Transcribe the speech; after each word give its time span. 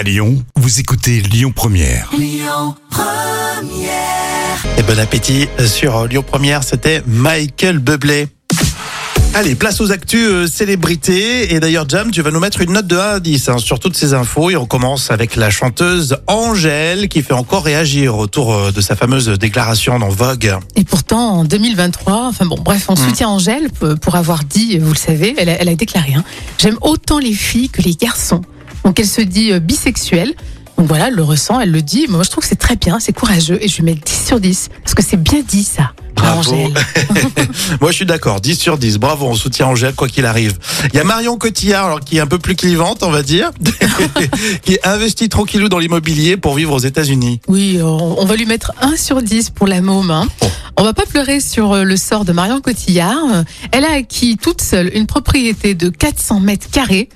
À 0.00 0.02
Lyon, 0.02 0.42
vous 0.56 0.80
écoutez 0.80 1.20
Lyon 1.20 1.52
Première. 1.54 2.10
Et 4.78 4.82
bon 4.82 4.98
appétit 4.98 5.46
sur 5.66 6.06
Lyon 6.06 6.24
Première, 6.26 6.64
c'était 6.64 7.02
Michael 7.06 7.80
Bublé. 7.80 8.28
Allez, 9.34 9.54
place 9.56 9.78
aux 9.82 9.92
actus 9.92 10.26
euh, 10.26 10.46
célébrités. 10.46 11.52
Et 11.52 11.60
d'ailleurs, 11.60 11.86
Jam, 11.86 12.10
tu 12.10 12.22
vas 12.22 12.30
nous 12.30 12.40
mettre 12.40 12.62
une 12.62 12.72
note 12.72 12.86
de 12.86 12.96
1 12.96 12.98
à 12.98 13.20
10 13.20 13.48
hein, 13.50 13.58
sur 13.58 13.78
toutes 13.78 13.94
ces 13.94 14.14
infos. 14.14 14.48
Et 14.48 14.56
on 14.56 14.64
commence 14.64 15.10
avec 15.10 15.36
la 15.36 15.50
chanteuse 15.50 16.16
Angèle 16.28 17.10
qui 17.10 17.20
fait 17.20 17.34
encore 17.34 17.62
réagir 17.62 18.16
autour 18.16 18.54
euh, 18.54 18.72
de 18.72 18.80
sa 18.80 18.96
fameuse 18.96 19.28
déclaration 19.28 19.98
dans 19.98 20.08
Vogue. 20.08 20.56
Et 20.76 20.84
pourtant, 20.84 21.40
en 21.40 21.44
2023, 21.44 22.24
enfin 22.26 22.46
bon, 22.46 22.56
bref, 22.58 22.86
on 22.88 22.96
soutient 22.96 23.28
Angèle 23.28 23.68
pour 24.00 24.14
avoir 24.14 24.44
dit, 24.44 24.78
vous 24.78 24.94
le 24.94 24.98
savez, 24.98 25.34
elle 25.36 25.50
a, 25.50 25.60
elle 25.60 25.68
a 25.68 25.74
déclaré, 25.74 26.14
hein, 26.14 26.24
j'aime 26.56 26.78
autant 26.80 27.18
les 27.18 27.34
filles 27.34 27.68
que 27.68 27.82
les 27.82 27.94
garçons. 27.94 28.40
Donc 28.84 28.98
elle 29.00 29.06
se 29.06 29.20
dit 29.20 29.52
euh, 29.52 29.60
bisexuelle. 29.60 30.34
Donc 30.78 30.88
voilà, 30.88 31.08
elle 31.08 31.14
le 31.14 31.22
ressent, 31.22 31.60
elle 31.60 31.70
le 31.72 31.82
dit. 31.82 32.06
Moi, 32.08 32.22
je 32.22 32.30
trouve 32.30 32.42
que 32.42 32.48
c'est 32.48 32.56
très 32.56 32.76
bien, 32.76 33.00
c'est 33.00 33.12
courageux. 33.12 33.58
Et 33.60 33.68
je 33.68 33.76
lui 33.76 33.82
mets 33.82 33.94
10 33.94 34.26
sur 34.26 34.40
10. 34.40 34.70
Parce 34.82 34.94
que 34.94 35.02
c'est 35.02 35.18
bien 35.22 35.42
dit, 35.46 35.62
ça. 35.62 35.92
Bravo. 36.14 36.54
Moi, 37.82 37.90
je 37.90 37.96
suis 37.96 38.06
d'accord. 38.06 38.40
10 38.40 38.54
sur 38.58 38.78
10. 38.78 38.96
Bravo, 38.98 39.26
on 39.26 39.34
soutient 39.34 39.66
Angèle 39.66 39.94
quoi 39.94 40.08
qu'il 40.08 40.24
arrive. 40.24 40.58
Il 40.92 40.96
y 40.96 40.98
a 41.00 41.04
Marion 41.04 41.36
Cotillard, 41.36 41.84
alors 41.84 42.00
qui 42.00 42.16
est 42.16 42.20
un 42.20 42.26
peu 42.26 42.38
plus 42.38 42.56
clivante, 42.56 43.02
on 43.02 43.10
va 43.10 43.22
dire, 43.22 43.50
qui 44.62 44.78
investit 44.82 45.28
tranquillou 45.28 45.68
dans 45.68 45.78
l'immobilier 45.78 46.38
pour 46.38 46.54
vivre 46.54 46.72
aux 46.74 46.78
États-Unis. 46.78 47.40
Oui, 47.46 47.78
on 47.82 48.24
va 48.24 48.36
lui 48.36 48.46
mettre 48.46 48.72
1 48.80 48.96
sur 48.96 49.20
10 49.22 49.50
pour 49.50 49.66
la 49.66 49.82
môme. 49.82 50.10
hein. 50.10 50.26
Oh. 50.42 50.46
On 50.78 50.82
va 50.82 50.94
pas 50.94 51.04
pleurer 51.04 51.40
sur 51.40 51.72
euh, 51.72 51.84
le 51.84 51.98
sort 51.98 52.24
de 52.24 52.32
Marion 52.32 52.62
Cotillard. 52.62 53.44
Elle 53.72 53.84
a 53.84 53.92
acquis 53.96 54.38
toute 54.38 54.62
seule 54.62 54.90
une 54.94 55.06
propriété 55.06 55.74
de 55.74 55.90
400 55.90 56.40
mètres 56.40 56.70
carrés, 56.70 57.10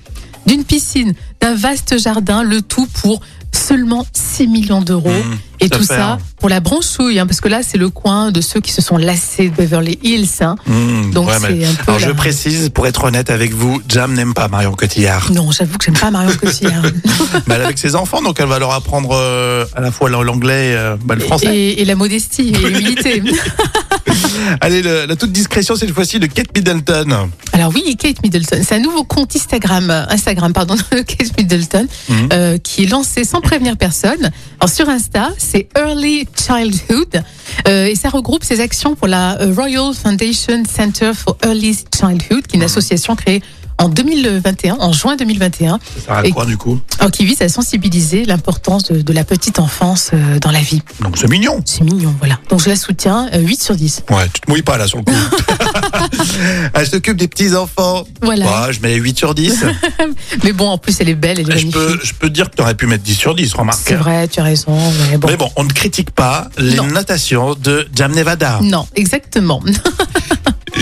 d'une 0.45 0.63
piscine, 0.63 1.13
d'un 1.45 1.53
vaste 1.55 1.99
jardin, 1.99 2.41
le 2.41 2.63
tout 2.63 2.87
pour 3.01 3.21
seulement 3.51 4.05
6 4.13 4.47
millions 4.47 4.81
d'euros. 4.81 5.09
Mmh, 5.09 5.37
Et 5.61 5.69
tout 5.69 5.83
ça 5.83 6.13
hein. 6.13 6.17
pour 6.39 6.49
la 6.49 6.59
branchouille, 6.59 7.19
hein, 7.19 7.27
parce 7.27 7.39
que 7.39 7.47
là, 7.47 7.61
c'est 7.61 7.77
le 7.77 7.89
coin 7.89 8.31
de 8.31 8.41
ceux 8.41 8.59
qui 8.59 8.71
se 8.71 8.81
sont 8.81 8.97
lassés 8.97 9.49
de 9.49 9.55
Beverly 9.55 9.99
Hills. 10.03 10.27
hein. 10.41 10.55
Mmh, 10.65 11.11
Donc, 11.11 11.27
ouais, 11.29 11.35
c'est 11.39 11.53
mais- 11.53 11.65
un 11.65 11.73
peu 11.75 11.83
Alors 11.87 11.99
je 11.99 12.11
précise, 12.11 12.69
pour 12.69 12.87
être 12.87 13.03
honnête 13.03 13.29
avec 13.29 13.53
vous, 13.53 13.79
Jam 13.87 14.13
n'aime 14.13 14.33
pas 14.33 14.47
Marion 14.47 14.73
Cotillard. 14.73 15.31
Non, 15.31 15.51
j'avoue 15.51 15.77
que 15.77 15.85
j'aime 15.85 15.97
pas 15.97 16.09
Marion 16.11 16.35
Cotillard. 16.35 16.81
Mais 17.47 17.53
elle 17.55 17.61
est 17.61 17.65
avec 17.65 17.77
ses 17.77 17.95
enfants, 17.95 18.21
donc 18.23 18.39
elle 18.39 18.47
va 18.47 18.57
leur 18.59 18.73
apprendre 18.73 19.11
euh, 19.13 19.65
à 19.75 19.81
la 19.81 19.91
fois 19.91 20.09
l'anglais 20.09 20.73
euh, 20.75 20.97
bah, 21.05 21.13
le 21.15 21.21
français. 21.21 21.55
et, 21.55 21.81
et 21.81 21.85
la 21.85 21.95
modestie 21.95 22.49
et 22.49 22.57
l'humilité. 22.57 23.21
Allez, 24.61 24.81
le- 24.81 25.05
la 25.05 25.15
toute 25.15 25.31
discrétion 25.31 25.75
cette 25.75 25.91
fois-ci 25.91 26.19
de 26.19 26.27
Kate 26.27 26.55
Middleton. 26.55 27.29
Alors 27.53 27.71
oui, 27.73 27.95
Kate 27.97 28.21
Middleton, 28.23 28.61
c'est 28.67 28.75
un 28.75 28.79
nouveau 28.79 29.03
compte 29.03 29.35
Instagram, 29.35 29.89
Instagram 30.09 30.53
pardon, 30.53 30.75
de 30.91 31.01
Kate 31.01 31.37
Middleton, 31.37 31.87
Mhm. 32.09 32.29
euh, 32.33 32.57
qui 32.57 32.83
est 32.83 32.87
lancé 32.87 33.23
sans 33.23 33.41
prévenir 33.41 33.77
personne. 33.77 34.31
Alors 34.59 34.69
sur 34.69 34.87
Insta, 34.89 35.29
c'est 35.37 35.67
Early 35.77 36.27
Childhood, 36.37 37.23
euh, 37.67 37.85
et 37.87 37.95
ça 37.95 38.09
regroupe 38.09 38.43
ses 38.43 38.59
actions 38.59 38.95
pour 38.95 39.07
la 39.07 39.39
euh, 39.41 39.53
Royal 39.55 39.93
Foundation 39.93 40.63
Center 40.65 41.11
for 41.13 41.37
Early 41.43 41.75
Childhood, 41.97 42.45
qui 42.47 42.55
est 42.55 42.59
une 42.59 42.63
association 42.63 43.15
créée 43.15 43.41
en 43.77 43.89
2021, 43.89 44.77
en 44.79 44.93
juin 44.93 45.15
2021, 45.15 45.79
Ça 45.97 46.01
sert 46.05 46.13
à 46.15 46.25
Et- 46.25 46.31
quoi 46.31 46.45
du 46.45 46.57
coup? 46.57 46.79
Alors 46.99 47.11
qui 47.11 47.25
vise 47.25 47.41
à 47.41 47.49
sensibiliser 47.49 48.25
l'importance 48.25 48.83
de, 48.85 49.01
de 49.01 49.13
la 49.13 49.23
petite 49.23 49.59
enfance 49.59 50.11
euh, 50.13 50.39
dans 50.39 50.51
la 50.51 50.61
vie. 50.61 50.81
Donc 51.01 51.17
c'est 51.17 51.29
mignon. 51.29 51.61
C'est 51.65 51.83
mignon, 51.83 52.13
voilà. 52.19 52.39
Donc 52.49 52.61
je 52.61 52.69
la 52.69 52.75
soutiens, 52.75 53.29
euh, 53.33 53.39
8 53.39 53.61
sur 53.61 53.75
10. 53.75 54.03
Ouais, 54.09 54.27
tu 54.33 54.41
te 54.41 54.49
mouilles 54.49 54.61
pas 54.61 54.77
là 54.77 54.87
sur 54.87 54.97
le 54.99 55.03
coup. 55.03 55.11
elle 56.73 56.87
s'occupe 56.87 57.17
des 57.17 57.27
petits 57.27 57.53
enfants. 57.55 58.05
Voilà. 58.21 58.45
Ouais, 58.67 58.73
je 58.73 58.79
mets 58.81 58.95
8 58.95 59.17
sur 59.17 59.35
10. 59.35 59.65
Mais 60.43 60.53
bon, 60.53 60.67
en 60.69 60.77
plus 60.77 60.99
elle 61.01 61.09
est 61.09 61.15
belle, 61.15 61.39
elle 61.39 61.51
est 61.51 61.57
je, 61.59 61.67
peux, 61.67 61.99
je 62.03 62.13
peux 62.13 62.29
dire 62.29 62.49
que 62.49 62.55
tu 62.55 62.61
aurais 62.61 62.75
pu 62.75 62.87
mettre 62.87 63.03
10 63.03 63.15
sur 63.15 63.35
10, 63.35 63.53
remarque. 63.53 63.79
C'est 63.83 63.95
vrai, 63.95 64.27
tu 64.27 64.39
as 64.39 64.43
raison, 64.43 64.77
mais 65.11 65.17
bon. 65.17 65.27
Mais 65.27 65.37
bon, 65.37 65.51
on 65.55 65.63
ne 65.63 65.69
critique 65.71 66.11
pas 66.11 66.49
les 66.57 66.75
Non. 66.75 66.85
notations 66.87 67.55
de 67.55 67.87
Jam 67.93 68.13
Nevada. 68.13 68.59
Non, 68.61 68.87
exactement. 68.95 69.61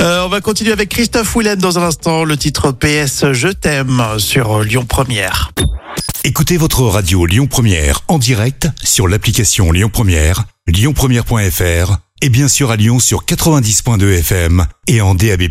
Euh, 0.00 0.24
on 0.24 0.28
va 0.28 0.40
continuer 0.40 0.72
avec 0.72 0.88
Christophe 0.88 1.36
Willem 1.36 1.60
dans 1.60 1.78
un 1.78 1.82
instant. 1.82 2.24
Le 2.24 2.36
titre 2.36 2.72
PS 2.72 3.32
Je 3.32 3.48
t'aime 3.48 4.02
sur 4.18 4.60
Lyon 4.60 4.86
Première. 4.88 5.52
Écoutez 6.24 6.56
votre 6.56 6.82
radio 6.82 7.26
Lyon 7.26 7.46
Première 7.46 8.00
en 8.08 8.18
direct 8.18 8.68
sur 8.82 9.06
l'application 9.06 9.70
Lyon 9.70 9.90
Première, 9.92 10.44
lyonpremière.fr 10.66 11.96
et 12.22 12.28
bien 12.28 12.48
sûr 12.48 12.70
à 12.70 12.76
Lyon 12.76 13.00
sur 13.00 13.24
90.2 13.24 14.18
FM 14.20 14.66
et 14.86 15.00
en 15.00 15.14
DAB+. 15.14 15.42